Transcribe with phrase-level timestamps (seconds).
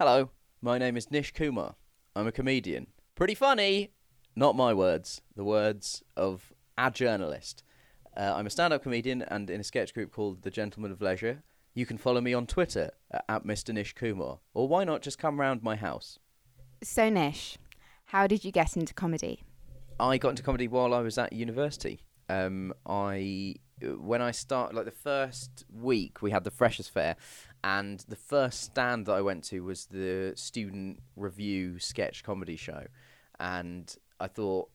[0.00, 0.30] Hello,
[0.62, 1.74] my name is Nish Kumar.
[2.14, 2.86] I'm a comedian.
[3.16, 3.90] Pretty funny.
[4.36, 7.64] Not my words, the words of a journalist.
[8.16, 11.02] Uh, I'm a stand up comedian and in a sketch group called The Gentlemen of
[11.02, 11.42] Leisure.
[11.74, 12.92] You can follow me on Twitter
[13.28, 13.74] at Mr.
[13.74, 16.20] Nish Kumar, or why not just come round my house?
[16.80, 17.58] So, Nish,
[18.04, 19.42] how did you get into comedy?
[19.98, 22.04] I got into comedy while I was at university.
[22.28, 27.16] Um, I when I start like the first week we had the freshers fair,
[27.64, 32.86] and the first stand that I went to was the student revue sketch comedy show,
[33.38, 34.70] and I thought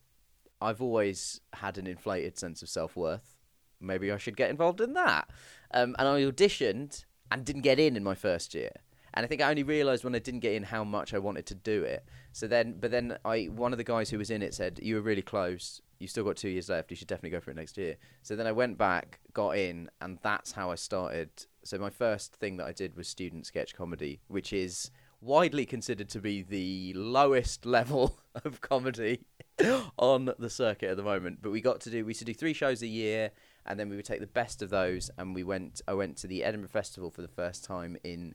[0.60, 3.36] I've always had an inflated sense of self worth.
[3.80, 5.28] Maybe I should get involved in that.
[5.72, 8.70] Um, and I auditioned and didn't get in in my first year.
[9.12, 11.46] And I think I only realised when I didn't get in how much I wanted
[11.46, 12.04] to do it.
[12.32, 14.96] So then, but then I, one of the guys who was in it said, "You
[14.96, 15.80] were really close.
[16.00, 16.90] You still got two years left.
[16.90, 19.88] You should definitely go for it next year." So then I went back, got in,
[20.00, 21.30] and that's how I started.
[21.64, 26.08] So my first thing that I did was student sketch comedy, which is widely considered
[26.10, 29.24] to be the lowest level of comedy
[29.96, 31.38] on the circuit at the moment.
[31.40, 33.30] But we got to do we used to do three shows a year,
[33.66, 35.80] and then we would take the best of those, and we went.
[35.88, 38.34] I went to the Edinburgh Festival for the first time in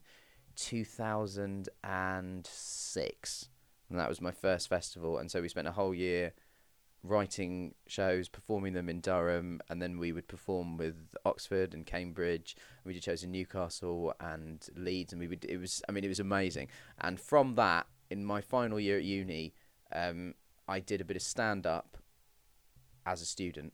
[0.56, 3.50] 2006,
[3.90, 5.20] and that was my first festival.
[5.20, 6.34] And so we spent a whole year
[7.04, 12.56] writing shows, performing them in Durham, and then we would perform with Oxford and Cambridge.
[12.84, 15.46] We did shows in Newcastle and Leeds, and we would.
[15.46, 16.68] It was, I mean, it was amazing.
[17.00, 19.54] And from that, in my final year at uni,
[19.94, 20.36] um,
[20.68, 21.98] I did a bit of stand up
[23.06, 23.74] as a student,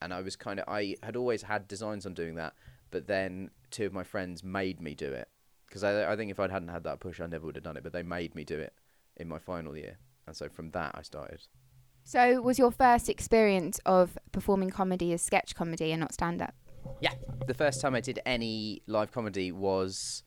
[0.00, 2.54] and I was kind of I had always had designs on doing that,
[2.90, 5.28] but then two of my friends made me do it
[5.66, 7.76] because I I think if I hadn't had that push, I never would have done
[7.76, 7.82] it.
[7.82, 8.72] But they made me do it
[9.16, 11.46] in my final year, and so from that I started.
[12.06, 16.54] So, was your first experience of performing comedy as sketch comedy and not stand up?
[17.00, 17.14] Yeah,
[17.46, 20.22] the first time I did any live comedy was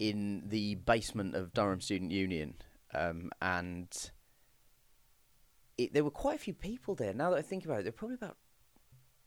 [0.00, 2.54] in the basement of Durham Student Union,
[2.92, 3.88] um, and
[5.78, 7.14] it, there were quite a few people there.
[7.14, 8.36] Now that I think about it, there were probably about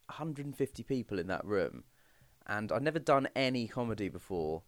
[0.08, 1.86] 150 people in that room,
[2.45, 4.64] and I'd never done any comedy before.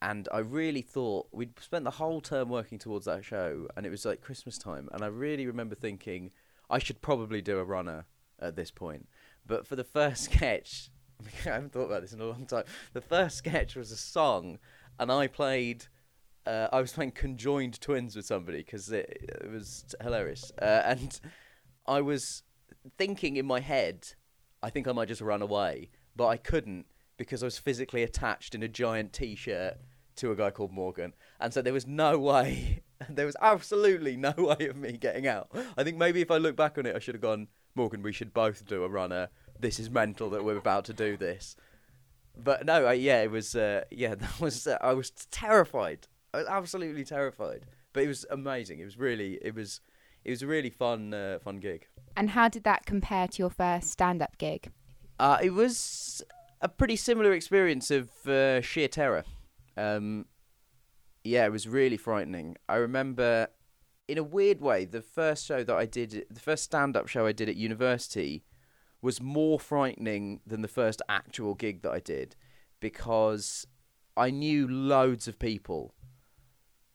[0.00, 3.90] And I really thought we'd spent the whole term working towards that show, and it
[3.90, 4.88] was like Christmas time.
[4.92, 6.32] And I really remember thinking,
[6.70, 8.06] I should probably do a runner
[8.40, 9.08] at this point.
[9.46, 10.90] But for the first sketch,
[11.46, 12.64] I haven't thought about this in a long time.
[12.92, 14.58] The first sketch was a song,
[14.98, 15.86] and I played.
[16.44, 21.20] Uh, I was playing conjoined twins with somebody because it, it, was hilarious, uh, and
[21.86, 22.42] I was
[22.98, 24.08] thinking in my head,
[24.60, 26.86] I think I might just run away, but I couldn't
[27.16, 29.76] because I was physically attached in a giant T-shirt
[30.16, 34.34] to a guy called Morgan, and so there was no way there was absolutely no
[34.38, 35.48] way of me getting out.
[35.76, 38.12] I think maybe if I look back on it, I should have gone, Morgan, we
[38.12, 39.28] should both do a runner.
[39.58, 41.56] This is mental that we're about to do this.
[42.36, 46.06] But no, I, yeah, it was, uh, yeah, that was, uh, I was terrified.
[46.34, 47.66] I was absolutely terrified.
[47.92, 48.80] But it was amazing.
[48.80, 49.80] It was really, it was,
[50.24, 51.86] it was a really fun, uh, fun gig.
[52.16, 54.70] And how did that compare to your first stand-up gig?
[55.18, 56.22] Uh, it was
[56.60, 59.24] a pretty similar experience of uh, sheer terror.
[59.76, 60.26] Um,
[61.24, 62.56] yeah, it was really frightening.
[62.68, 63.48] I remember,
[64.08, 67.26] in a weird way, the first show that I did, the first stand up show
[67.26, 68.44] I did at university,
[69.00, 72.36] was more frightening than the first actual gig that I did
[72.80, 73.66] because
[74.16, 75.94] I knew loads of people.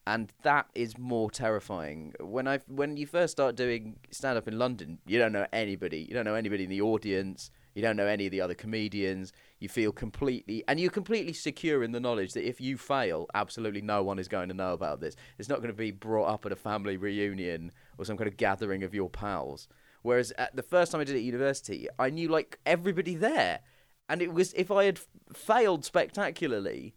[0.05, 2.13] And that is more terrifying.
[2.21, 6.05] When I when you first start doing stand up in London, you don't know anybody.
[6.07, 7.51] You don't know anybody in the audience.
[7.77, 9.33] You don't know any of the other comedians.
[9.59, 13.83] You feel completely, and you're completely secure in the knowledge that if you fail, absolutely
[13.83, 15.15] no one is going to know about this.
[15.37, 18.35] It's not going to be brought up at a family reunion or some kind of
[18.35, 19.67] gathering of your pals.
[20.01, 23.59] Whereas at the first time I did it at university, I knew like everybody there,
[24.09, 24.99] and it was if I had
[25.31, 26.95] failed spectacularly,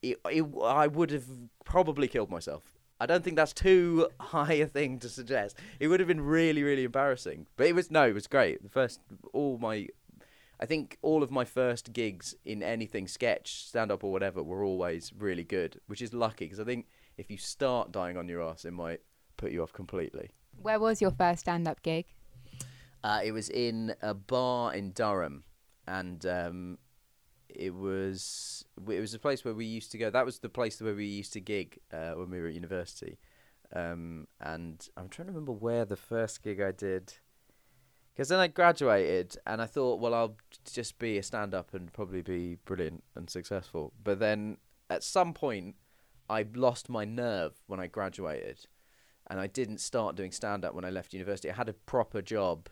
[0.00, 1.26] it, it, I would have
[1.66, 2.77] probably killed myself.
[3.00, 5.56] I don't think that's too high a thing to suggest.
[5.78, 7.46] It would have been really, really embarrassing.
[7.56, 8.62] But it was no, it was great.
[8.62, 9.00] The first,
[9.32, 9.88] all my,
[10.60, 14.64] I think all of my first gigs in anything sketch, stand up or whatever, were
[14.64, 18.42] always really good, which is lucky because I think if you start dying on your
[18.42, 19.00] ass, it might
[19.36, 20.30] put you off completely.
[20.60, 22.06] Where was your first stand up gig?
[23.04, 25.44] Uh, it was in a bar in Durham,
[25.86, 26.78] and um,
[27.48, 30.10] it was it was a place where we used to go.
[30.10, 33.18] That was the place where we used to gig uh, when we were at university.
[33.74, 37.14] Um, and I'm trying to remember where the first gig I did.
[38.14, 40.36] Because then I graduated and I thought, well, I'll
[40.72, 43.92] just be a stand up and probably be brilliant and successful.
[44.02, 44.56] But then
[44.90, 45.76] at some point,
[46.28, 48.66] I lost my nerve when I graduated.
[49.30, 51.50] And I didn't start doing stand up when I left university.
[51.50, 52.68] I had a proper job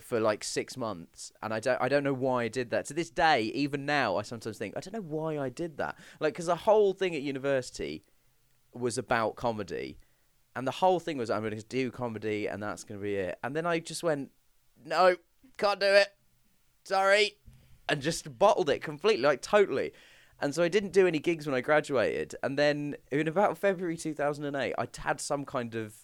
[0.00, 2.86] for like six months, and I don't I don't know why I did that.
[2.86, 5.96] To this day, even now, I sometimes think I don't know why I did that.
[6.20, 8.04] Like, because the whole thing at university,
[8.74, 9.98] was about comedy,
[10.56, 13.14] and the whole thing was I'm going to do comedy, and that's going to be
[13.14, 13.38] it.
[13.42, 14.30] And then I just went,
[14.84, 15.16] no,
[15.56, 16.08] can't do it.
[16.84, 17.32] Sorry,
[17.88, 19.92] and just bottled it completely, like totally.
[20.40, 22.34] And so I didn't do any gigs when I graduated.
[22.42, 25.94] And then in about February 2008, I had some kind of,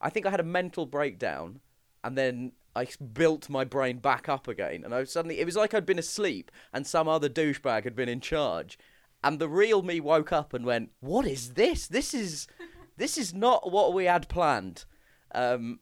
[0.00, 1.60] I think I had a mental breakdown,
[2.02, 4.84] and then I built my brain back up again.
[4.84, 8.08] And I suddenly, it was like I'd been asleep and some other douchebag had been
[8.08, 8.78] in charge.
[9.22, 11.86] And the real me woke up and went, "What is this?
[11.86, 12.46] This is,
[12.96, 14.86] this is not what we had planned."
[15.32, 15.80] Um,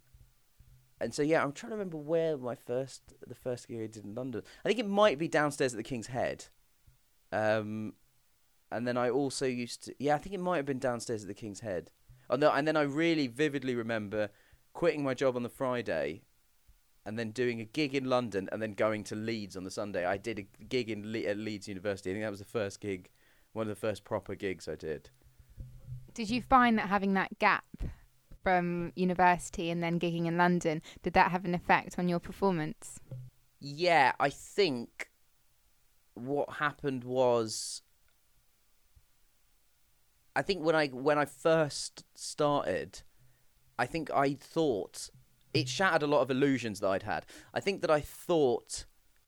[1.01, 4.05] and so yeah, I'm trying to remember where my first, the first gig I did
[4.05, 4.43] in London.
[4.65, 6.47] I think it might be downstairs at the King's Head.
[7.31, 7.95] Um,
[8.73, 11.29] and then I also used to, yeah, I think it might have been downstairs at
[11.29, 11.91] the King's Head.
[12.29, 14.31] Oh no, and then I really vividly remember
[14.73, 16.23] quitting my job on the Friday
[17.09, 20.05] and then doing a gig in London and then going to Leeds on the Sunday.
[20.05, 22.11] I did a gig in Le- at Leeds University.
[22.11, 23.09] I think that was the first gig,
[23.55, 25.09] one of the first proper gigs I did.
[26.13, 27.65] Did you find that having that gap
[28.43, 33.01] from university and then gigging in London, did that have an effect on your performance?
[33.59, 35.09] Yeah, I think
[36.13, 37.81] what happened was
[40.37, 43.01] I think when I when I first started,
[43.79, 45.09] I think I thought
[45.55, 47.27] it shattered a lot of illusions that I'd had.
[47.55, 48.85] I think that I thought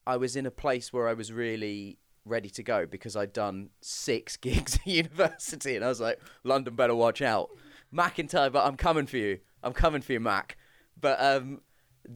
[0.07, 3.71] I was in a place where I was really ready to go because I'd done
[3.81, 7.51] six gigs at university and I was like, London better watch out.
[7.95, 9.41] McIntyre, but I'm coming for you.
[9.63, 10.57] I'm coming for you, Mac.
[11.01, 11.61] But um,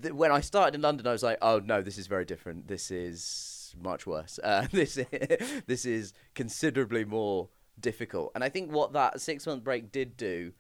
[0.03, 2.69] th- when I started in London, I was like, oh no, this is very different.
[2.69, 4.39] This is much worse.
[4.43, 4.99] Uh, this
[5.67, 7.49] this is considerably more
[7.81, 8.33] difficult.
[8.35, 10.53] And I think what that six month break did do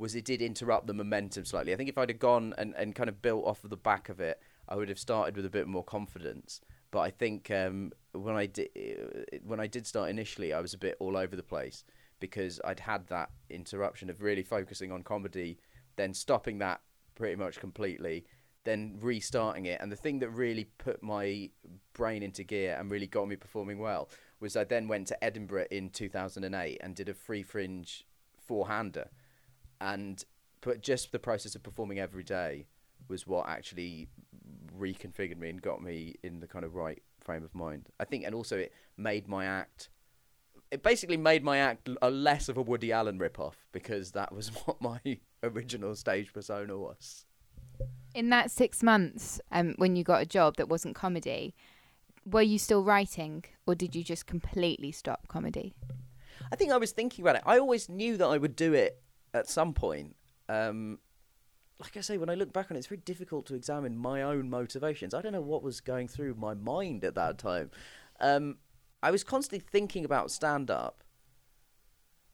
[0.00, 1.74] was it did interrupt the momentum slightly.
[1.74, 4.08] I think if I'd have gone and, and kind of built off of the back
[4.08, 6.62] of it, I would have started with a bit more confidence.
[6.90, 8.70] But I think um, when I did
[9.44, 11.84] when I did start initially, I was a bit all over the place
[12.18, 15.58] because I'd had that interruption of really focusing on comedy,
[15.96, 16.80] then stopping that
[17.14, 18.24] pretty much completely,
[18.64, 19.82] then restarting it.
[19.82, 21.50] And the thing that really put my
[21.92, 24.08] brain into gear and really got me performing well
[24.40, 28.06] was I then went to Edinburgh in 2008 and did a free fringe
[28.38, 29.10] four hander
[29.80, 30.24] and
[30.60, 32.66] but just the process of performing every day
[33.08, 34.08] was what actually
[34.78, 37.88] reconfigured me and got me in the kind of right frame of mind.
[37.98, 39.88] I think, and also it made my act.
[40.70, 44.48] It basically made my act a less of a Woody Allen ripoff because that was
[44.64, 45.00] what my
[45.42, 47.26] original stage persona was.
[48.14, 51.54] In that six months, um, when you got a job that wasn't comedy,
[52.24, 55.74] were you still writing, or did you just completely stop comedy?
[56.52, 57.42] I think I was thinking about it.
[57.46, 59.00] I always knew that I would do it
[59.34, 60.16] at some point,
[60.48, 60.98] um,
[61.78, 64.22] like I say, when I look back on it, it's very difficult to examine my
[64.22, 65.14] own motivations.
[65.14, 67.70] I don't know what was going through my mind at that time.
[68.20, 68.58] Um,
[69.02, 71.02] I was constantly thinking about stand up,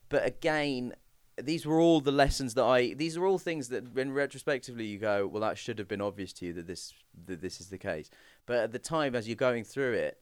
[0.09, 0.95] but again,
[1.41, 2.95] these were all the lessons that I.
[2.95, 6.33] These are all things that, when retrospectively, you go, well, that should have been obvious
[6.35, 6.95] to you that this
[7.27, 8.11] that this is the case.
[8.47, 10.21] But at the time, as you're going through it,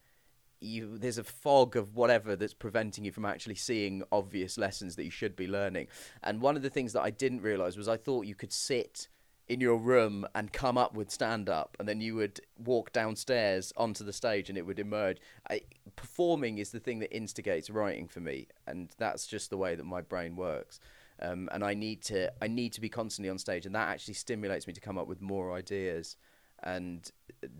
[0.65, 5.05] you there's a fog of whatever that's preventing you from actually seeing obvious lessons that
[5.05, 5.87] you should be learning.
[6.23, 9.07] And one of the things that I didn't realize was I thought you could sit
[9.47, 13.71] in your room and come up with stand up and then you would walk downstairs
[13.77, 15.17] onto the stage and it would emerge
[15.49, 15.61] I,
[15.95, 19.83] performing is the thing that instigates writing for me and that's just the way that
[19.83, 20.79] my brain works
[21.21, 24.15] um, and I need to I need to be constantly on stage and that actually
[24.15, 26.17] stimulates me to come up with more ideas
[26.63, 27.11] and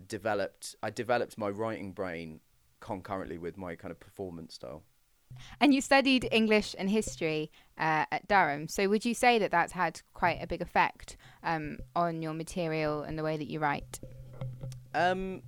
[0.08, 2.40] developed I developed my writing brain
[2.86, 4.82] concurrently with my kind of performance style.
[5.60, 8.68] And you studied English and history uh, at Durham.
[8.68, 13.02] So would you say that that's had quite a big effect um, on your material
[13.02, 13.98] and the way that you write?
[14.94, 15.42] Um,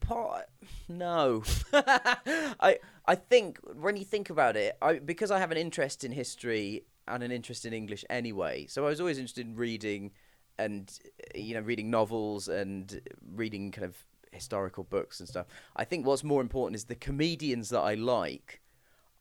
[0.00, 0.46] part,
[0.88, 1.44] no.
[1.72, 6.12] I I think when you think about it, I because I have an interest in
[6.12, 8.66] history and an interest in English anyway.
[8.66, 10.10] So I was always interested in reading
[10.58, 10.92] and
[11.34, 13.00] you know reading novels and
[13.34, 13.96] reading kind of
[14.32, 15.46] historical books and stuff.
[15.76, 18.60] I think what's more important is the comedians that I like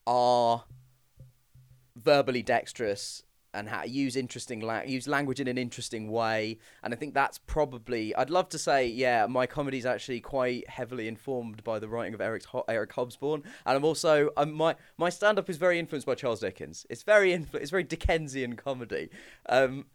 [0.08, 0.64] are
[1.96, 6.58] verbally dexterous and how use interesting la- use language in an interesting way.
[6.84, 10.70] And i think that's probably i'd love to say yeah my comedy is actually quite
[10.70, 13.44] heavily informed by the writing of eric, Ho- eric hobsbawm.
[13.66, 16.86] And i'm also um, my my stand-up is very influenced by charles dickens.
[16.90, 19.10] It's very influ- it's very dickensian comedy.
[19.50, 19.86] Um,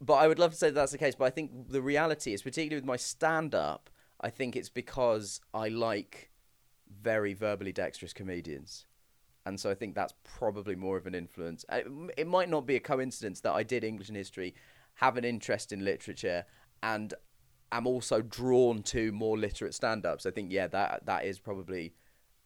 [0.00, 1.14] but i would love to say that that's the case.
[1.14, 3.90] But i think the reality is particularly with my stand-up
[4.26, 6.30] i think it's because i like
[7.02, 8.86] very verbally dexterous comedians
[9.46, 11.64] and so I think that's probably more of an influence.
[11.70, 14.56] It might not be a coincidence that I did English and history,
[14.94, 16.44] have an interest in literature,
[16.82, 17.14] and
[17.70, 20.26] am also drawn to more literate stand-ups.
[20.26, 21.94] I think yeah, that that is probably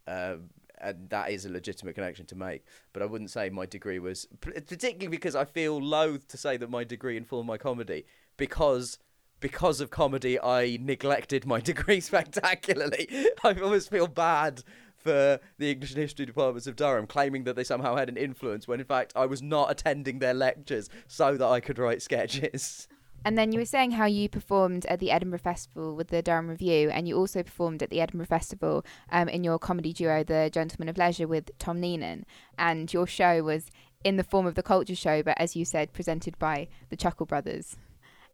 [0.06, 0.36] uh,
[0.78, 2.64] and that is a legitimate connection to make.
[2.92, 6.68] But I wouldn't say my degree was particularly because I feel loath to say that
[6.68, 8.04] my degree informed my comedy
[8.36, 8.98] because
[9.40, 13.08] because of comedy I neglected my degree spectacularly.
[13.44, 14.62] I almost feel bad
[14.96, 18.68] for the English and History departments of Durham, claiming that they somehow had an influence
[18.68, 22.86] when in fact I was not attending their lectures so that I could write sketches.
[23.22, 26.48] And then you were saying how you performed at the Edinburgh Festival with the Durham
[26.48, 28.82] Revue, and you also performed at the Edinburgh Festival
[29.12, 32.22] um, in your comedy duo, The Gentlemen of Leisure, with Tom Neenan.
[32.56, 33.66] And your show was
[34.04, 37.26] in the form of the culture show, but as you said, presented by the Chuckle
[37.26, 37.76] Brothers.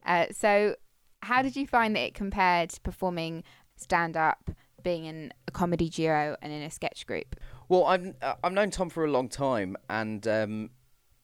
[0.05, 0.77] Uh, so,
[1.23, 3.45] how did you find that it compared performing
[3.77, 4.51] stand up,
[4.83, 7.37] being in a comedy duo, and in a sketch group?
[7.69, 10.71] Well, I've uh, I've known Tom for a long time, and um,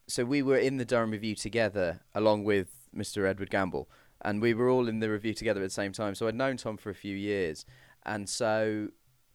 [0.08, 3.26] so we were in the Durham Revue together, along with Mr.
[3.28, 3.88] Edward Gamble,
[4.20, 6.14] and we were all in the revue together at the same time.
[6.14, 7.64] So I'd known Tom for a few years,
[8.04, 8.88] and so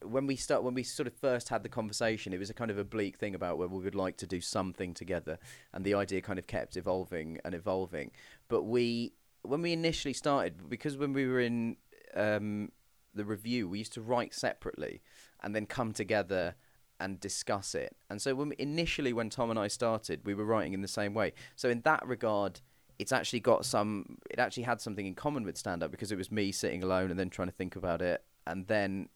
[0.04, 2.70] when we start when we sort of first had the conversation, it was a kind
[2.70, 5.40] of a bleak thing about whether we would like to do something together,
[5.74, 8.12] and the idea kind of kept evolving and evolving.
[8.48, 9.14] But we
[9.44, 11.78] when we initially started, because when we were in
[12.16, 12.72] um,
[13.14, 15.02] the revue, we used to write separately
[15.42, 16.56] and then come together
[17.00, 17.96] and discuss it.
[18.10, 20.88] And so when we, initially when Tom and I started, we were writing in the
[20.88, 21.34] same way.
[21.56, 22.62] So in that regard,
[23.00, 26.18] it's actually got some it actually had something in common with stand up because it
[26.18, 29.10] was me sitting alone and then trying to think about it and then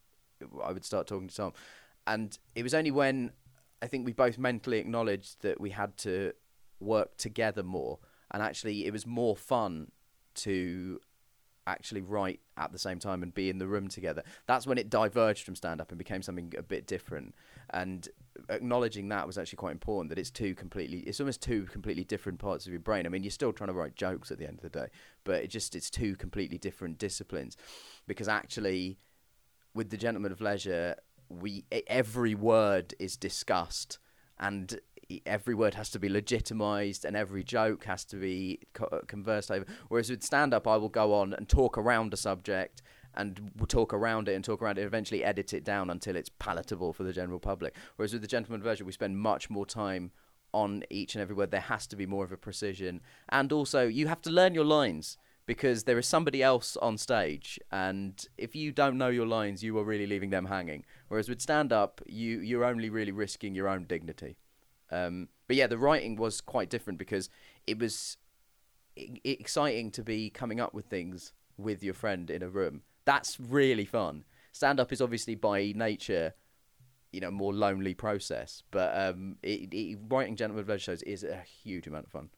[0.63, 1.53] I would start talking to Tom
[2.07, 3.31] and it was only when
[3.81, 6.33] I think we both mentally acknowledged that we had to
[6.79, 7.99] work together more
[8.31, 9.91] and actually it was more fun
[10.35, 10.99] to
[11.67, 14.23] actually write at the same time and be in the room together.
[14.47, 17.35] That's when it diverged from stand up and became something a bit different.
[17.69, 18.07] And
[18.49, 22.39] acknowledging that was actually quite important that it's two completely it's almost two completely different
[22.39, 23.05] parts of your brain.
[23.05, 24.87] I mean you're still trying to write jokes at the end of the day
[25.23, 27.57] but it just it's two completely different disciplines.
[28.07, 28.97] Because actually
[29.73, 30.95] with the gentleman of leisure
[31.29, 33.99] we every word is discussed
[34.39, 34.79] and
[35.25, 39.51] every word has to be legitimized and every joke has to be co- uh, conversed
[39.51, 42.81] over whereas with stand up i will go on and talk around a subject
[43.13, 46.29] and talk around it and talk around it, and eventually edit it down until it's
[46.29, 47.75] palatable for the general public.
[47.95, 50.11] Whereas with the gentleman version, we spend much more time
[50.53, 51.51] on each and every word.
[51.51, 54.65] There has to be more of a precision, and also you have to learn your
[54.65, 59.63] lines because there is somebody else on stage, and if you don't know your lines,
[59.63, 60.85] you are really leaving them hanging.
[61.07, 64.37] Whereas with stand up, you you're only really risking your own dignity.
[64.91, 67.29] Um, but yeah, the writing was quite different because
[67.65, 68.17] it was
[68.95, 73.85] exciting to be coming up with things with your friend in a room that's really
[73.85, 74.25] fun.
[74.51, 76.33] Stand up is obviously by nature,
[77.11, 81.23] you know, more lonely process, but um, it, it, writing Gentlemen of Leisure shows is
[81.23, 82.29] a huge amount of fun.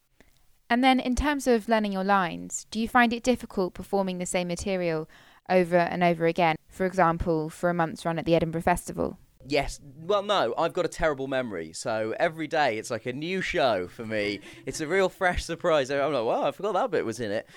[0.70, 4.26] And then, in terms of learning your lines, do you find it difficult performing the
[4.26, 5.10] same material
[5.50, 6.56] over and over again?
[6.68, 9.18] For example, for a month's run at the Edinburgh Festival.
[9.48, 9.80] Yes.
[9.98, 11.74] Well, no, I've got a terrible memory.
[11.74, 14.40] So every day it's like a new show for me.
[14.66, 15.92] It's a real fresh surprise.
[15.92, 17.48] I'm like, wow, I forgot that bit was in it.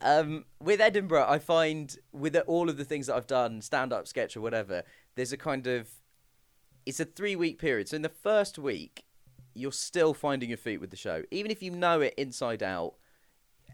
[0.00, 4.06] Um, with Edinburgh, I find with all of the things that I've done, stand up,
[4.06, 4.82] sketch, or whatever,
[5.16, 5.88] there's a kind of.
[6.86, 7.88] It's a three week period.
[7.88, 9.04] So in the first week,
[9.52, 11.22] you're still finding your feet with the show.
[11.30, 12.94] Even if you know it inside out,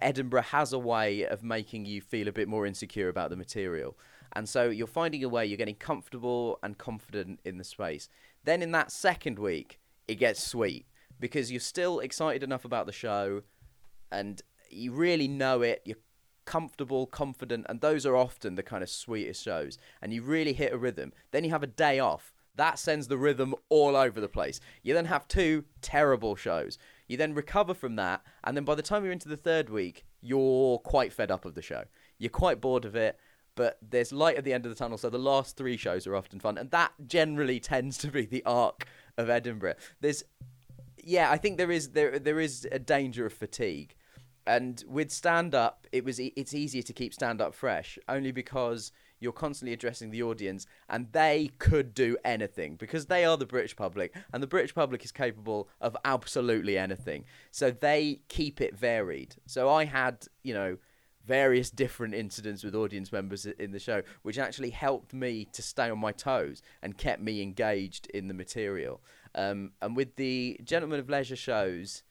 [0.00, 3.96] Edinburgh has a way of making you feel a bit more insecure about the material.
[4.36, 8.08] And so you're finding a way, you're getting comfortable and confident in the space.
[8.44, 10.86] Then in that second week, it gets sweet
[11.20, 13.42] because you're still excited enough about the show
[14.10, 15.82] and you really know it.
[15.84, 15.98] You're
[16.44, 19.78] comfortable, confident, and those are often the kind of sweetest shows.
[20.02, 21.12] And you really hit a rhythm.
[21.30, 22.34] Then you have a day off.
[22.56, 24.60] That sends the rhythm all over the place.
[24.82, 26.78] You then have two terrible shows.
[27.08, 30.04] You then recover from that, and then by the time you're into the third week,
[30.20, 31.84] you're quite fed up of the show.
[32.18, 33.18] You're quite bored of it,
[33.54, 34.98] but there's light at the end of the tunnel.
[34.98, 38.42] So the last three shows are often fun, and that generally tends to be the
[38.44, 39.74] arc of Edinburgh.
[40.00, 40.24] There's,
[41.02, 43.94] yeah, I think there is there there is a danger of fatigue,
[44.46, 48.92] and with stand up, it was it's easier to keep stand up fresh only because
[49.20, 53.74] you're constantly addressing the audience and they could do anything because they are the British
[53.74, 57.24] public and the British public is capable of absolutely anything.
[57.50, 59.36] So they keep it varied.
[59.46, 60.76] So I had, you know,
[61.26, 65.90] various different incidents with audience members in the show, which actually helped me to stay
[65.90, 69.00] on my toes and kept me engaged in the material.
[69.34, 72.02] Um, and with the Gentlemen of Leisure shows,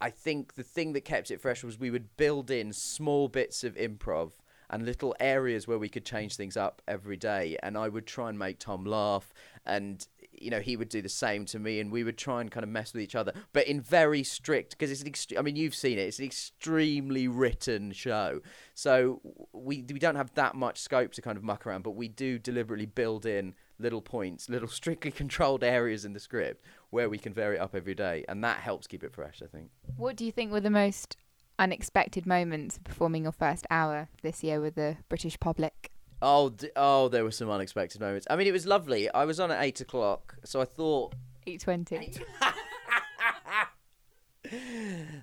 [0.00, 3.64] I think the thing that kept it fresh was we would build in small bits
[3.64, 4.32] of improv
[4.70, 7.56] and little areas where we could change things up every day.
[7.62, 9.32] And I would try and make Tom laugh,
[9.64, 10.06] and
[10.40, 12.64] you know he would do the same to me, and we would try and kind
[12.64, 15.56] of mess with each other, but in very strict because it's an ext- I mean
[15.56, 16.02] you've seen it.
[16.02, 18.40] It's an extremely written show,
[18.74, 19.20] so
[19.52, 22.38] we we don't have that much scope to kind of muck around, but we do
[22.38, 27.32] deliberately build in little points, little strictly controlled areas in the script where we can
[27.32, 29.42] vary it up every day, and that helps keep it fresh.
[29.42, 29.70] I think.
[29.96, 31.16] What do you think were the most
[31.58, 35.87] unexpected moments performing your first hour this year with the British public?
[36.20, 38.26] Oh, d- oh, there were some unexpected moments.
[38.28, 39.08] I mean, it was lovely.
[39.10, 41.14] I was on at eight o'clock, so I thought
[41.46, 42.12] Eight twenty.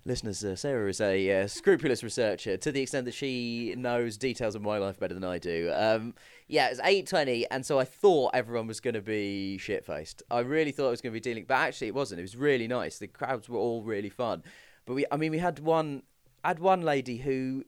[0.06, 4.56] Listeners, uh, Sarah is a uh, scrupulous researcher to the extent that she knows details
[4.56, 5.72] of my life better than I do.
[5.74, 6.16] Um,
[6.48, 10.24] yeah, it's eight twenty, and so I thought everyone was going to be shit faced.
[10.32, 12.20] I really thought it was going to be dealing, but actually it wasn't.
[12.20, 12.98] It was really nice.
[12.98, 14.44] The crowds were all really fun.
[14.86, 16.04] But we, I mean, we had one,
[16.44, 17.66] I had one lady who,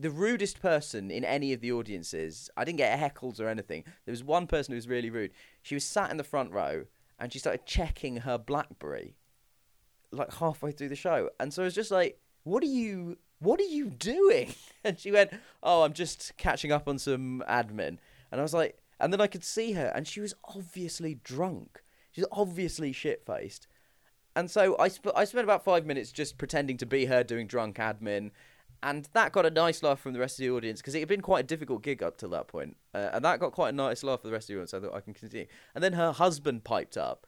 [0.00, 2.50] the rudest person in any of the audiences.
[2.56, 3.84] I didn't get heckled or anything.
[4.04, 5.32] There was one person who was really rude.
[5.62, 6.84] She was sat in the front row,
[7.18, 9.16] and she started checking her BlackBerry
[10.12, 11.30] like halfway through the show.
[11.38, 14.54] And so I was just like, what are you what are you doing?
[14.82, 15.30] And she went,
[15.62, 17.98] Oh, I'm just catching up on some admin.
[18.32, 21.82] And I was like and then I could see her and she was obviously drunk.
[22.10, 23.66] She's obviously shit faced.
[24.34, 27.46] And so I sp- I spent about five minutes just pretending to be her doing
[27.46, 28.30] drunk admin.
[28.82, 31.08] And that got a nice laugh from the rest of the audience because it had
[31.08, 32.76] been quite a difficult gig up till that point.
[32.94, 34.72] Uh, and that got quite a nice laugh for the rest of the audience.
[34.72, 35.46] I thought I can continue.
[35.74, 37.26] And then her husband piped up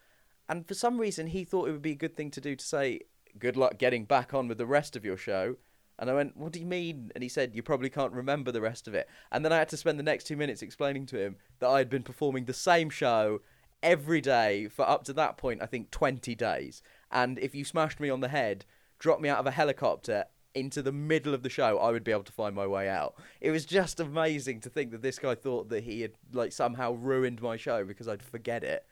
[0.49, 2.65] and for some reason, he thought it would be a good thing to do to
[2.65, 3.01] say,
[3.39, 5.57] Good luck getting back on with the rest of your show.
[5.99, 7.11] And I went, What do you mean?
[7.15, 9.09] And he said, You probably can't remember the rest of it.
[9.31, 11.79] And then I had to spend the next two minutes explaining to him that I
[11.79, 13.41] had been performing the same show
[13.83, 16.83] every day for up to that point, I think 20 days.
[17.11, 18.67] And if you smashed me on the head,
[18.99, 22.13] dropped me out of a helicopter into the middle of the show, I would be
[22.13, 23.15] able to find my way out.
[23.41, 26.93] It was just amazing to think that this guy thought that he had like somehow
[26.93, 28.85] ruined my show because I'd forget it.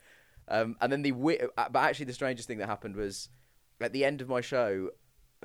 [0.48, 3.28] Um, and then the uh, but actually the strangest thing that happened was
[3.80, 4.90] at the end of my show,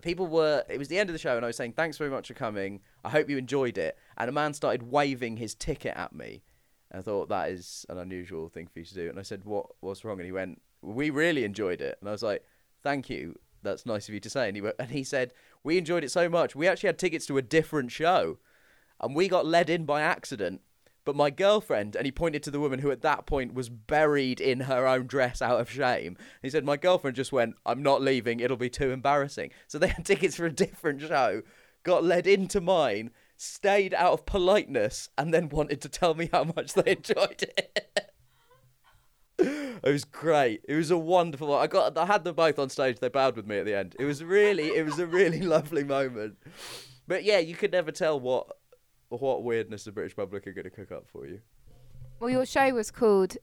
[0.01, 2.09] people were it was the end of the show and I was saying thanks very
[2.09, 2.81] much for coming.
[3.03, 3.97] I hope you enjoyed it.
[4.17, 6.43] And a man started waving his ticket at me.
[6.91, 9.09] And I thought that is an unusual thing for you to do.
[9.09, 12.11] And I said, "What what's wrong?" And he went, "We really enjoyed it." And I
[12.11, 12.43] was like,
[12.83, 13.37] "Thank you.
[13.65, 16.29] That's nice of you to say." And he and he said, "We enjoyed it so
[16.29, 16.55] much.
[16.55, 18.37] We actually had tickets to a different show,
[19.01, 20.61] and we got led in by accident."
[21.05, 24.41] But my girlfriend, and he pointed to the woman who at that point was buried
[24.41, 26.17] in her own dress out of shame.
[26.41, 29.51] He said, My girlfriend just went, I'm not leaving, it'll be too embarrassing.
[29.67, 31.43] So they had tickets for a different show,
[31.83, 36.43] got led into mine, stayed out of politeness, and then wanted to tell me how
[36.43, 38.04] much they enjoyed it.
[39.37, 40.61] It was great.
[40.67, 41.53] It was a wonderful.
[41.53, 41.97] I got.
[41.97, 42.99] I had them both on stage.
[42.99, 43.95] They bowed with me at the end.
[43.99, 44.67] It was really.
[44.75, 46.37] It was a really lovely moment.
[47.07, 48.47] But yeah, you could never tell what
[49.09, 51.39] what weirdness the British public are going to cook up for you.
[52.19, 53.37] Well, your show was called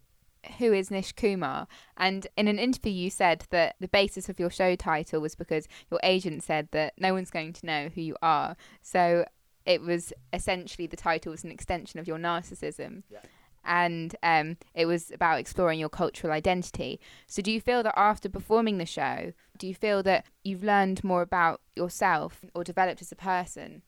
[0.59, 1.67] Who is Nish Kumar?
[1.97, 5.69] And in an interview, you said that the basis of your show title was because
[5.91, 8.57] your agent said that no one's going to know who you are.
[8.83, 9.25] So
[9.65, 13.03] it was essentially the title was an extension of your narcissism.
[13.11, 13.21] Yeah.
[13.65, 17.01] And um, it was about exploring your cultural identity.
[17.27, 21.05] So, do you feel that after performing the show, do you feel that you've learned
[21.05, 23.83] more about yourself or developed as a person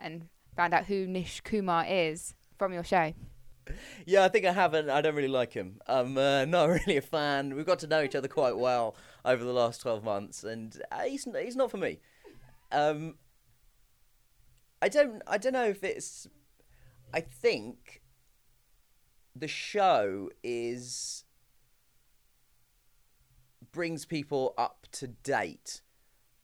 [0.00, 3.14] and found out who Nish Kumar is from your show?
[4.04, 4.90] Yeah, I think I haven't.
[4.90, 5.80] I don't really like him.
[5.86, 7.54] I'm uh, not really a fan.
[7.54, 11.02] We've got to know each other quite well over the last twelve months, and uh,
[11.02, 12.00] he's he's not for me.
[12.72, 13.14] Um,
[14.82, 16.26] I don't I don't know if it's.
[17.12, 17.99] I think
[19.40, 21.24] the show is
[23.72, 25.80] brings people up to date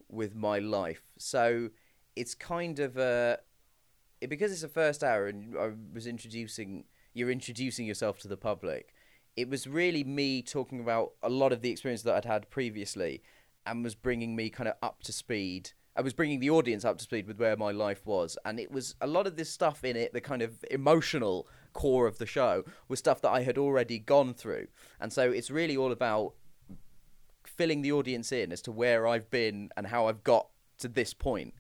[0.09, 1.71] with my life, so
[2.15, 3.39] it's kind of a
[4.21, 8.37] it, because it's a first hour and I was introducing you're introducing yourself to the
[8.37, 8.95] public.
[9.37, 13.23] It was really me talking about a lot of the experience that I'd had previously,
[13.67, 15.73] and was bringing me kind of up to speed.
[15.95, 18.71] I was bringing the audience up to speed with where my life was, and it
[18.71, 20.13] was a lot of this stuff in it.
[20.13, 24.35] The kind of emotional core of the show was stuff that I had already gone
[24.35, 24.67] through,
[25.01, 26.35] and so it's really all about
[27.45, 31.15] filling the audience in as to where I've been and how I've got to this
[31.15, 31.55] point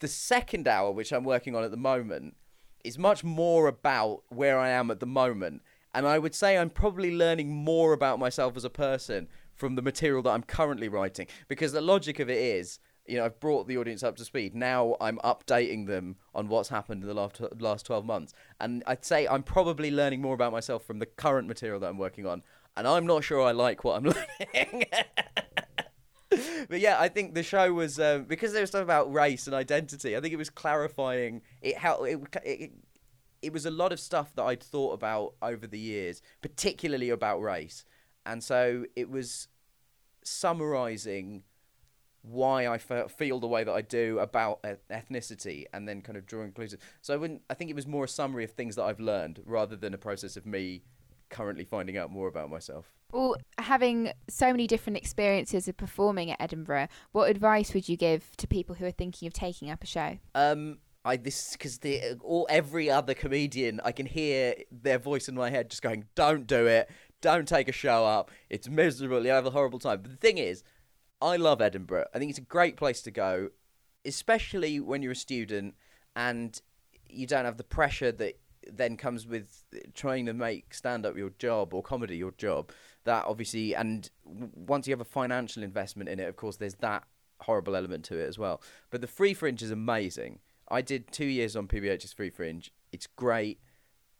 [0.00, 2.36] the second hour, which I'm working on at the moment,
[2.84, 5.62] is much more about where I am at the moment.
[5.94, 9.82] And I would say I'm probably learning more about myself as a person from the
[9.82, 11.26] material that I'm currently writing.
[11.48, 14.54] Because the logic of it is, you know, I've brought the audience up to speed.
[14.54, 18.32] Now I'm updating them on what's happened in the last, last 12 months.
[18.60, 21.98] And I'd say I'm probably learning more about myself from the current material that I'm
[21.98, 22.42] working on.
[22.76, 24.04] And I'm not sure I like what I'm
[24.54, 24.84] learning.
[26.68, 29.54] but yeah, I think the show was um, because there was stuff about race and
[29.54, 30.16] identity.
[30.16, 31.42] I think it was clarifying.
[31.62, 32.06] It helped.
[32.08, 32.72] It, it,
[33.42, 37.40] it was a lot of stuff that I'd thought about over the years, particularly about
[37.40, 37.84] race,
[38.24, 39.48] and so it was
[40.24, 41.44] summarizing
[42.26, 46.48] why I feel the way that I do about ethnicity, and then kind of drawing
[46.48, 46.82] conclusions.
[47.02, 47.42] So I wouldn't.
[47.48, 49.98] I think it was more a summary of things that I've learned rather than a
[49.98, 50.82] process of me
[51.28, 52.92] currently finding out more about myself.
[53.12, 58.36] Well, having so many different experiences of performing at Edinburgh, what advice would you give
[58.36, 60.18] to people who are thinking of taking up a show?
[60.34, 65.36] Um, I this because the all every other comedian I can hear their voice in
[65.36, 68.32] my head just going, "Don't do it, don't take a show up.
[68.50, 69.24] It's miserable.
[69.24, 70.64] You have a horrible time." But the thing is,
[71.20, 72.06] I love Edinburgh.
[72.14, 73.50] I think it's a great place to go,
[74.04, 75.74] especially when you're a student
[76.14, 76.60] and
[77.08, 78.38] you don't have the pressure that
[78.70, 82.70] then comes with trying to make stand up your job or comedy your job.
[83.04, 87.04] That obviously, and once you have a financial investment in it, of course, there's that
[87.40, 88.60] horrible element to it as well.
[88.90, 90.40] But the Free Fringe is amazing.
[90.68, 92.72] I did two years on PBH's Free Fringe.
[92.92, 93.60] It's great.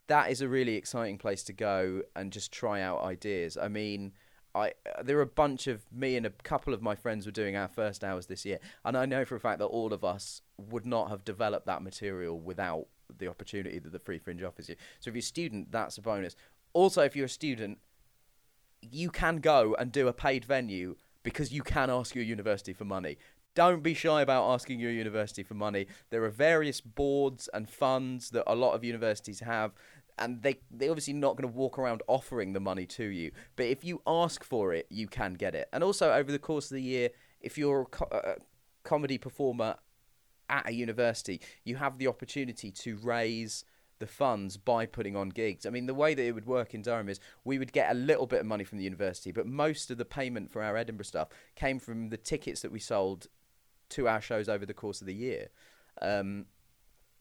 [0.06, 3.56] That is a really exciting place to go and just try out ideas.
[3.56, 4.12] I mean,
[4.56, 7.56] I there were a bunch of me and a couple of my friends were doing
[7.56, 10.42] our first hours this year, and I know for a fact that all of us
[10.56, 12.86] would not have developed that material without
[13.18, 14.76] the opportunity that the free fringe offers you.
[15.00, 16.34] So if you're a student, that's a bonus.
[16.72, 17.78] Also, if you're a student,
[18.82, 22.84] you can go and do a paid venue because you can ask your university for
[22.84, 23.18] money.
[23.54, 25.86] Don't be shy about asking your university for money.
[26.10, 29.72] There are various boards and funds that a lot of universities have,
[30.18, 33.30] and they they're obviously not going to walk around offering the money to you.
[33.56, 35.68] But if you ask for it, you can get it.
[35.72, 38.36] And also over the course of the year, if you're a, co- a
[38.84, 39.76] comedy performer
[40.48, 43.64] at a university, you have the opportunity to raise
[43.98, 45.64] the funds by putting on gigs.
[45.64, 47.94] I mean, the way that it would work in Durham is we would get a
[47.94, 51.04] little bit of money from the university, but most of the payment for our Edinburgh
[51.04, 53.26] stuff came from the tickets that we sold
[53.90, 55.48] to our shows over the course of the year.
[56.02, 56.46] Um,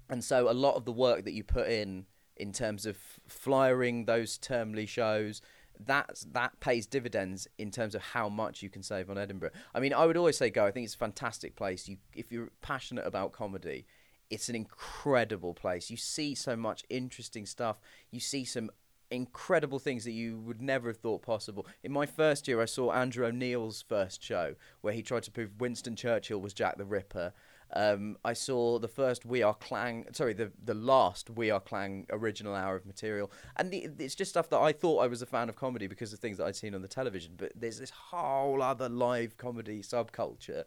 [0.09, 2.05] and so a lot of the work that you put in
[2.37, 5.41] in terms of flyering those termly shows,
[5.79, 9.51] that that pays dividends in terms of how much you can save on Edinburgh.
[9.73, 10.65] I mean, I would always say go.
[10.65, 11.87] I think it's a fantastic place.
[11.87, 13.85] You, if you're passionate about comedy,
[14.29, 15.89] it's an incredible place.
[15.89, 17.79] You see so much interesting stuff.
[18.11, 18.69] You see some
[19.11, 21.67] incredible things that you would never have thought possible.
[21.83, 25.59] In my first year, I saw Andrew O'Neill's first show where he tried to prove
[25.59, 27.33] Winston Churchill was Jack the Ripper.
[27.73, 32.05] Um, I saw the first We Are Clang, sorry, the the last We Are Clang
[32.09, 35.25] original hour of material, and the, it's just stuff that I thought I was a
[35.25, 37.33] fan of comedy because of things that I'd seen on the television.
[37.37, 40.63] But there's this whole other live comedy subculture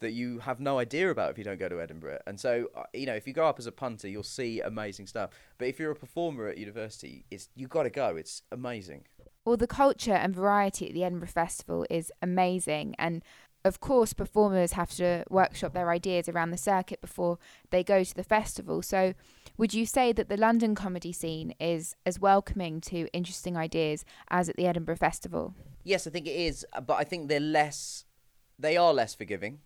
[0.00, 2.18] that you have no idea about if you don't go to Edinburgh.
[2.26, 5.06] And so, uh, you know, if you go up as a punter, you'll see amazing
[5.06, 5.30] stuff.
[5.58, 8.16] But if you're a performer at university, it's you've got to go.
[8.16, 9.04] It's amazing.
[9.44, 13.22] Well, the culture and variety at the Edinburgh Festival is amazing, and
[13.64, 17.38] of course, performers have to workshop their ideas around the circuit before
[17.70, 18.82] they go to the festival.
[18.82, 19.14] So,
[19.58, 24.48] would you say that the London comedy scene is as welcoming to interesting ideas as
[24.48, 25.54] at the Edinburgh Festival?
[25.84, 28.06] Yes, I think it is, uh, but I think they're less.
[28.58, 29.60] They are less forgiving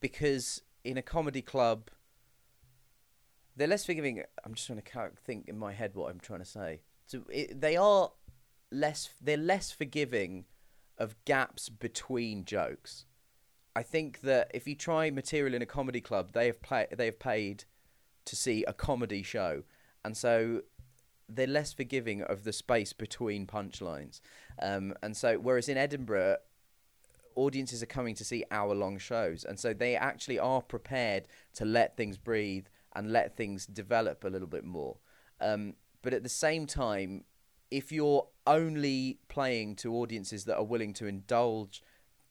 [0.00, 1.90] because in a comedy club,
[3.56, 4.22] they're less forgiving.
[4.44, 6.82] I'm just trying to think in my head what I'm trying to say.
[7.06, 8.12] So it, they are
[8.70, 9.10] less.
[9.20, 10.44] They're less forgiving
[10.98, 13.05] of gaps between jokes.
[13.76, 17.04] I think that if you try material in a comedy club, they have play, they
[17.04, 17.64] have paid
[18.24, 19.64] to see a comedy show,
[20.02, 20.62] and so
[21.28, 24.22] they're less forgiving of the space between punchlines.
[24.62, 26.38] Um, and so, whereas in Edinburgh,
[27.34, 31.24] audiences are coming to see hour long shows, and so they actually are prepared
[31.56, 34.96] to let things breathe and let things develop a little bit more.
[35.38, 37.24] Um, but at the same time,
[37.70, 41.82] if you're only playing to audiences that are willing to indulge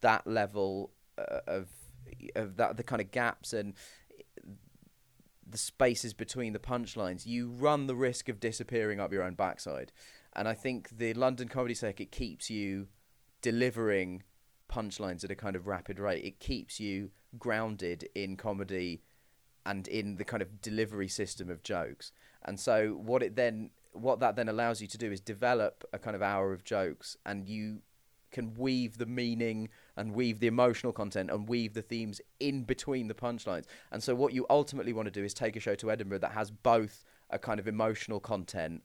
[0.01, 1.67] that level of
[2.35, 3.73] of that the kind of gaps and
[5.47, 9.91] the spaces between the punchlines, you run the risk of disappearing up your own backside.
[10.33, 12.87] And I think the London comedy circuit keeps you
[13.41, 14.23] delivering
[14.69, 16.25] punchlines at a kind of rapid rate.
[16.25, 19.03] It keeps you grounded in comedy
[19.65, 22.11] and in the kind of delivery system of jokes.
[22.43, 25.99] And so what it then what that then allows you to do is develop a
[25.99, 27.81] kind of hour of jokes and you
[28.35, 33.07] can weave the meaning and weave the emotional content and weave the themes in between
[33.07, 33.63] the punchlines.
[33.93, 36.33] And so what you ultimately want to do is take a show to Edinburgh that
[36.33, 38.83] has both a kind of emotional content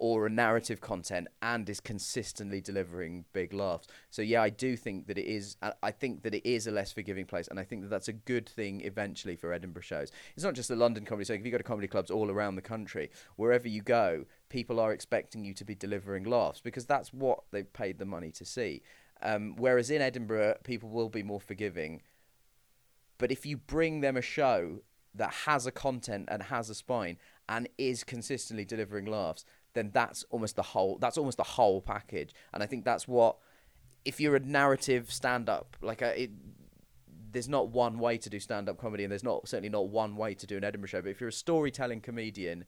[0.00, 3.86] or a narrative content and is consistently delivering big laughs.
[4.08, 5.56] So yeah, I do think that it is.
[5.82, 8.14] I think that it is a less forgiving place, and I think that that's a
[8.14, 10.10] good thing eventually for Edinburgh shows.
[10.34, 11.26] It's not just the London comedy.
[11.26, 14.80] So if you go to comedy clubs all around the country, wherever you go, people
[14.80, 18.44] are expecting you to be delivering laughs because that's what they've paid the money to
[18.44, 18.82] see.
[19.22, 22.00] Um, whereas in Edinburgh, people will be more forgiving.
[23.18, 24.80] But if you bring them a show
[25.14, 30.24] that has a content and has a spine and is consistently delivering laughs, then that's
[30.30, 33.36] almost the whole that's almost the whole package and i think that's what
[34.04, 36.30] if you're a narrative stand up like a, uh, it,
[37.32, 40.16] there's not one way to do stand up comedy and there's not certainly not one
[40.16, 42.64] way to do an edinburgh show but if you're a storytelling comedian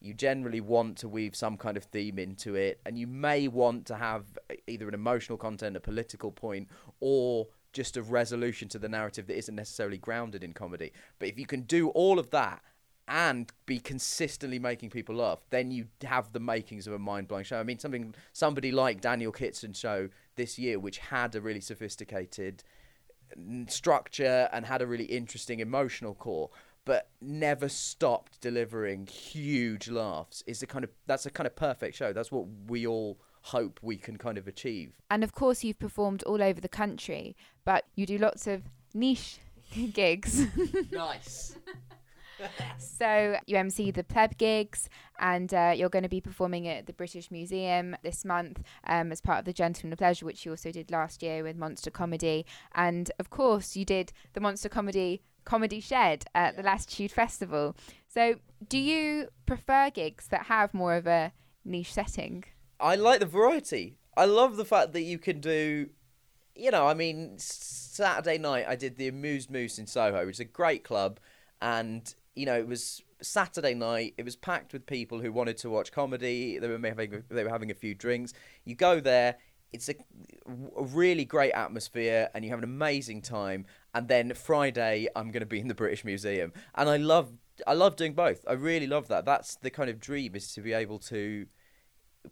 [0.00, 3.86] You generally want to weave some kind of theme into it, and you may want
[3.86, 4.24] to have
[4.66, 6.68] either an emotional content, a political point,
[7.00, 10.92] or just a resolution to the narrative that isn't necessarily grounded in comedy.
[11.18, 12.62] But if you can do all of that
[13.06, 17.44] and be consistently making people laugh, then you have the makings of a mind blowing
[17.44, 17.58] show.
[17.58, 22.64] I mean, something somebody like Daniel Kitson's show this year, which had a really sophisticated
[23.38, 26.50] mm, structure and had a really interesting emotional core
[26.84, 31.96] but never stopped delivering huge laughs is the kind of that's a kind of perfect
[31.96, 32.12] show.
[32.12, 34.92] That's what we all hope we can kind of achieve.
[35.10, 38.62] And of course you've performed all over the country but you do lots of
[38.92, 39.38] niche
[39.92, 40.46] gigs.
[40.92, 41.56] Nice
[42.78, 46.92] so you MC the pleb gigs, and uh, you're going to be performing at the
[46.92, 50.70] British Museum this month um, as part of the Gentlemen of Leisure, which you also
[50.70, 55.80] did last year with Monster Comedy, and of course you did the Monster Comedy Comedy
[55.80, 57.76] Shed at the Latitude Festival.
[58.08, 61.32] So do you prefer gigs that have more of a
[61.64, 62.44] niche setting?
[62.80, 63.98] I like the variety.
[64.16, 65.88] I love the fact that you can do
[66.56, 70.40] you know, I mean, Saturday night I did the Amused Moose in Soho, which is
[70.40, 71.18] a great club,
[71.60, 74.14] and you know, it was Saturday night.
[74.18, 76.58] It was packed with people who wanted to watch comedy.
[76.58, 78.32] They were having they were having a few drinks.
[78.64, 79.36] You go there.
[79.72, 79.94] It's a,
[80.46, 83.66] a really great atmosphere, and you have an amazing time.
[83.92, 87.32] And then Friday, I'm going to be in the British Museum, and I love
[87.66, 88.44] I love doing both.
[88.48, 89.24] I really love that.
[89.24, 91.46] That's the kind of dream is to be able to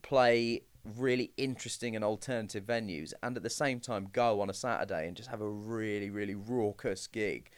[0.03, 0.62] play
[0.97, 5.17] really interesting and alternative venues, and at the same time go on a Saturday and
[5.17, 7.51] just have a really really raucous gig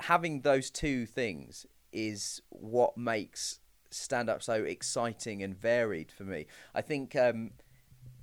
[0.00, 6.46] having those two things is what makes stand up so exciting and varied for me.
[6.74, 7.52] I think um,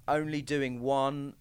[0.08, 1.36] only doing one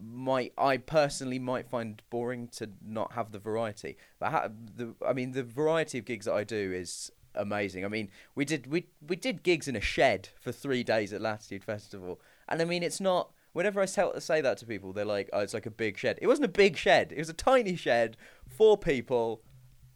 [0.00, 3.96] might I personally might find boring to not have the variety.
[4.18, 7.84] But ha- the I mean the variety of gigs that I do is amazing.
[7.84, 11.20] I mean we did we we did gigs in a shed for three days at
[11.20, 13.32] Latitude Festival, and I mean it's not.
[13.54, 16.18] Whenever I tell, say that to people, they're like, "Oh, it's like a big shed."
[16.20, 17.12] It wasn't a big shed.
[17.12, 19.42] It was a tiny shed, four people,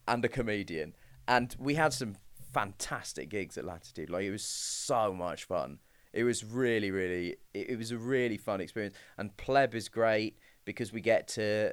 [0.07, 0.95] and a comedian.
[1.29, 2.17] And we had some
[2.53, 4.11] fantastic gigs at Latitude.
[4.11, 5.79] Like it was so much fun.
[6.12, 8.95] It was really, really, it, it was a really fun experience.
[9.17, 11.73] And Pleb is great because we get to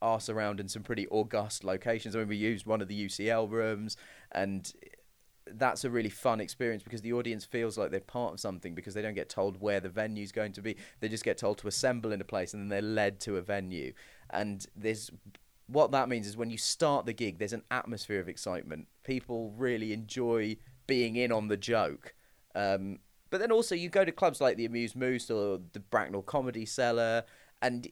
[0.00, 2.14] arse around in some pretty august locations.
[2.14, 3.96] I mean, we used one of the UCL rooms,
[4.32, 4.72] and
[5.52, 8.94] that's a really fun experience because the audience feels like they're part of something because
[8.94, 10.76] they don't get told where the venue's going to be.
[11.00, 13.42] They just get told to assemble in a place and then they're led to a
[13.42, 13.92] venue.
[14.30, 15.10] And there's
[15.66, 18.88] what that means is when you start the gig, there's an atmosphere of excitement.
[19.04, 22.14] People really enjoy being in on the joke.
[22.54, 23.00] Um,
[23.30, 26.64] but then also you go to clubs like the Amused Moose or the Bracknell Comedy
[26.64, 27.24] Cellar
[27.62, 27.88] and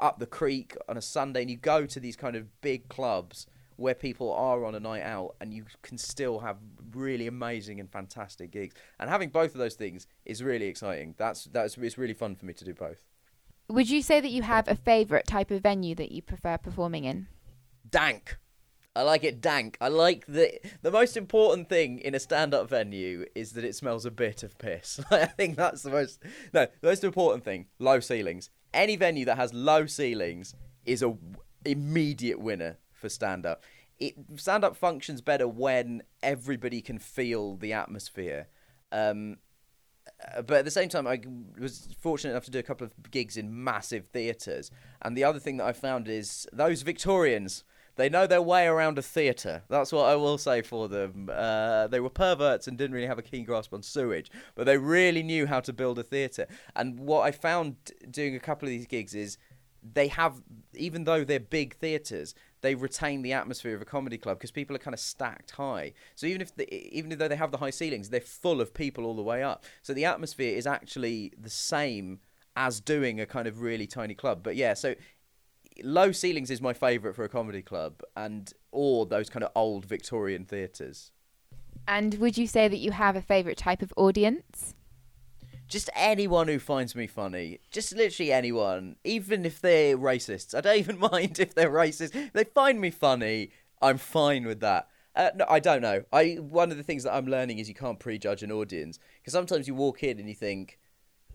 [0.00, 3.46] up the creek on a Sunday, and you go to these kind of big clubs
[3.76, 6.58] where people are on a night out, and you can still have
[6.94, 8.74] really amazing and fantastic gigs.
[8.98, 11.14] And having both of those things is really exciting.
[11.18, 13.09] That's that's it's really fun for me to do both.
[13.70, 17.04] Would you say that you have a favourite type of venue that you prefer performing
[17.04, 17.28] in?
[17.88, 18.36] Dank.
[18.96, 19.78] I like it dank.
[19.80, 24.04] I like the the most important thing in a stand-up venue is that it smells
[24.04, 24.98] a bit of piss.
[25.12, 26.20] I think that's the most
[26.52, 27.66] no, the most important thing.
[27.78, 28.50] Low ceilings.
[28.74, 30.54] Any venue that has low ceilings
[30.84, 31.16] is a
[31.64, 33.62] immediate winner for stand-up.
[34.00, 38.48] It stand-up functions better when everybody can feel the atmosphere.
[38.90, 39.36] Um,
[40.34, 41.20] uh, but at the same time, I
[41.58, 44.70] was fortunate enough to do a couple of gigs in massive theatres.
[45.02, 47.64] And the other thing that I found is those Victorians,
[47.96, 49.62] they know their way around a theatre.
[49.68, 51.30] That's what I will say for them.
[51.32, 54.78] Uh, they were perverts and didn't really have a keen grasp on sewage, but they
[54.78, 56.46] really knew how to build a theatre.
[56.76, 57.76] And what I found
[58.10, 59.38] doing a couple of these gigs is
[59.82, 60.42] they have,
[60.74, 64.76] even though they're big theatres, they retain the atmosphere of a comedy club because people
[64.76, 65.92] are kind of stacked high.
[66.14, 69.04] So even if the, even though they have the high ceilings, they're full of people
[69.04, 69.64] all the way up.
[69.82, 72.20] So the atmosphere is actually the same
[72.56, 74.42] as doing a kind of really tiny club.
[74.42, 74.94] But yeah, so
[75.82, 79.84] low ceilings is my favorite for a comedy club, and or those kind of old
[79.84, 81.12] Victorian theatres.
[81.88, 84.74] And would you say that you have a favorite type of audience?
[85.70, 90.54] Just anyone who finds me funny, just literally anyone, even if they're racists.
[90.54, 92.14] I don't even mind if they're racist.
[92.14, 94.88] If they find me funny, I'm fine with that.
[95.14, 96.02] Uh, no, I don't know.
[96.12, 99.32] I one of the things that I'm learning is you can't prejudge an audience because
[99.32, 100.78] sometimes you walk in and you think,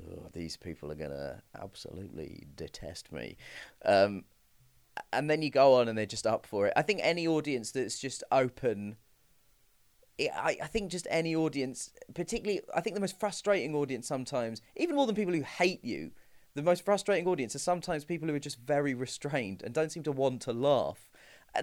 [0.02, 3.38] oh, these people are gonna absolutely detest me,
[3.84, 4.24] um,
[5.12, 6.74] and then you go on and they're just up for it.
[6.76, 8.95] I think any audience that's just open
[10.19, 14.95] I, I think just any audience, particularly, I think the most frustrating audience sometimes, even
[14.95, 16.12] more than people who hate you,
[16.56, 20.04] the most frustrating audience are sometimes people who are just very restrained and don't seem
[20.04, 21.10] to want to laugh.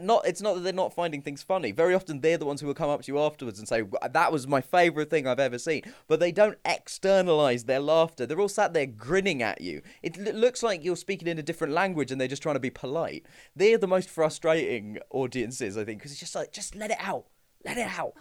[0.02, 1.72] not it's not that they're not finding things funny.
[1.72, 4.32] Very often they're the ones who will come up to you afterwards and say that
[4.32, 5.82] was my favorite thing I've ever seen.
[6.08, 8.26] But they don't externalize their laughter.
[8.26, 9.80] They're all sat there grinning at you.
[10.02, 12.60] It l- looks like you're speaking in a different language and they're just trying to
[12.60, 13.24] be polite.
[13.56, 17.24] They're the most frustrating audiences, I think, because it's just like just let it out,
[17.64, 18.12] let it out.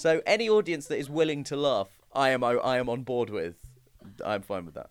[0.00, 3.56] So any audience that is willing to laugh, I am I am on board with.
[4.24, 4.88] I'm fine with that.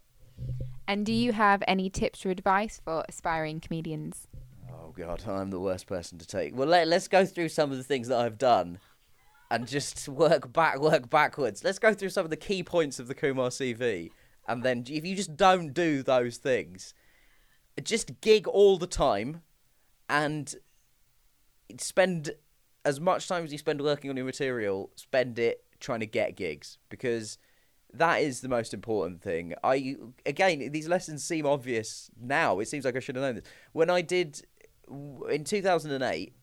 [0.87, 4.27] And do you have any tips or advice for aspiring comedians?
[4.71, 6.55] Oh god, I'm the worst person to take.
[6.55, 8.77] Well, let, let's go through some of the things that I've done,
[9.49, 11.63] and just work back, work backwards.
[11.63, 14.11] Let's go through some of the key points of the Kumar CV,
[14.47, 16.93] and then if you just don't do those things,
[17.83, 19.41] just gig all the time,
[20.07, 20.53] and
[21.79, 22.31] spend
[22.85, 26.35] as much time as you spend working on your material, spend it trying to get
[26.35, 27.37] gigs because
[27.93, 29.53] that is the most important thing.
[29.63, 32.59] I again, these lessons seem obvious now.
[32.59, 34.41] It seems like I should have known this when I did
[35.29, 36.33] in 2008,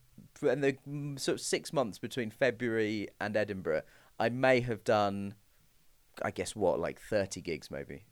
[0.43, 3.83] and the mm, sort of six months between February and Edinburgh.
[4.19, 5.35] I may have done,
[6.23, 8.07] I guess what, like 30 gigs maybe,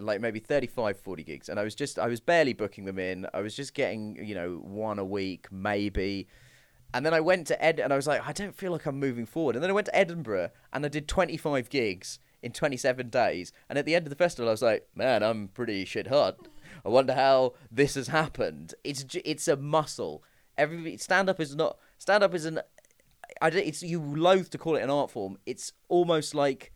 [0.00, 3.26] like maybe 35, 40 gigs, and I was just I was barely booking them in.
[3.32, 6.28] I was just getting you know one a week maybe.
[6.94, 8.98] And then I went to Ed, and I was like, I don't feel like I'm
[8.98, 9.56] moving forward.
[9.56, 13.52] And then I went to Edinburgh, and I did 25 gigs in 27 days.
[13.68, 16.48] And at the end of the festival, I was like, man, I'm pretty shit hot.
[16.84, 18.74] I wonder how this has happened.
[18.84, 20.22] It's it's a muscle.
[20.56, 22.60] Every stand up is not stand up is an.
[23.42, 25.38] I don't, it's you loathe to call it an art form.
[25.44, 26.72] It's almost like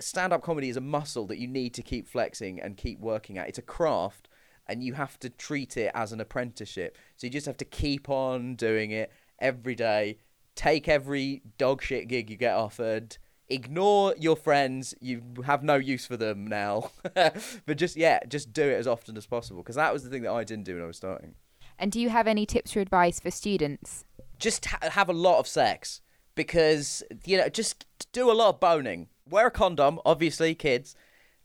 [0.00, 3.38] stand up comedy is a muscle that you need to keep flexing and keep working
[3.38, 3.48] at.
[3.48, 4.28] It's a craft
[4.66, 6.96] and you have to treat it as an apprenticeship.
[7.16, 10.18] So you just have to keep on doing it every day.
[10.54, 13.18] Take every dog shit gig you get offered.
[13.48, 14.94] Ignore your friends.
[15.00, 16.90] You have no use for them now.
[17.66, 20.22] But just yeah just do it as often as possible because that was the thing
[20.22, 21.34] that i didn't do when i was starting.
[21.78, 24.04] And do you have any tips or advice for students?
[24.38, 26.00] Just ha- have a lot of sex
[26.34, 29.08] because you know just do a lot of boning.
[29.28, 30.96] Wear a condom obviously kids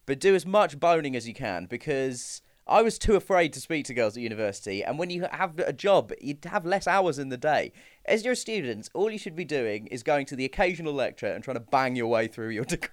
[0.05, 3.85] but do as much boning as you can because I was too afraid to speak
[3.85, 7.29] to girls at university, and when you have a job, you'd have less hours in
[7.29, 7.73] the day.
[8.05, 11.25] As you're a student, all you should be doing is going to the occasional lecture
[11.25, 12.89] and trying to bang your way through your degree.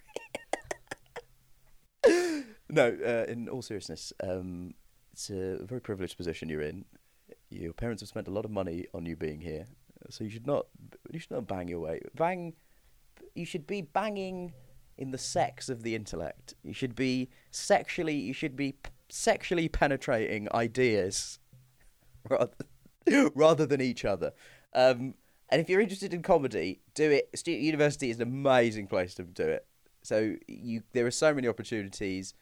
[2.71, 4.73] no, uh, in all seriousness, um,
[5.13, 6.87] it's a very privileged position you're in.
[7.51, 9.67] Your parents have spent a lot of money on you being here,
[10.09, 10.67] so you should not
[11.13, 12.01] you should not bang your way.
[12.15, 12.55] Bang,
[13.35, 14.55] you should be banging
[14.97, 16.55] in the sex of the intellect.
[16.63, 18.15] You should be sexually.
[18.15, 18.77] You should be
[19.09, 21.39] sexually penetrating ideas
[22.29, 24.33] rather, rather than each other.
[24.75, 25.15] Um,
[25.49, 27.31] and if you're interested in comedy, do it.
[27.35, 29.67] Student University is an amazing place to do it.
[30.03, 32.35] So you there are so many opportunities.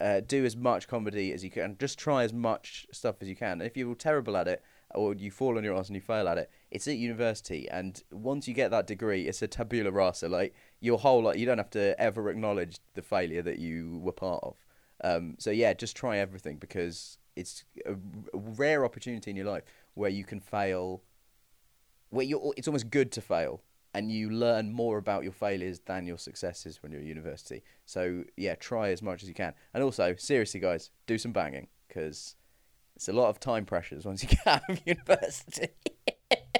[0.00, 1.76] Uh, do as much comedy as you can.
[1.80, 3.60] Just try as much stuff as you can.
[3.60, 4.62] And if you're terrible at it,
[4.94, 7.68] or you fall on your ass and you fail at it, it's at university.
[7.68, 10.28] And once you get that degree, it's a tabula rasa.
[10.28, 14.12] Like your whole like, you don't have to ever acknowledge the failure that you were
[14.12, 14.56] part of.
[15.02, 17.94] Um, so yeah, just try everything because it's a,
[18.32, 21.02] rare opportunity in your life where you can fail.
[22.10, 23.62] Where you it's almost good to fail,
[23.94, 27.62] and you learn more about your failures than your successes when you're at university.
[27.84, 31.68] So yeah, try as much as you can, and also seriously, guys, do some banging
[31.86, 32.34] because
[32.96, 35.68] it's a lot of time pressures once you get out of university.